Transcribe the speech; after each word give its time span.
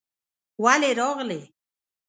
ولې 0.63 0.91
راغلې؟ 0.99 1.41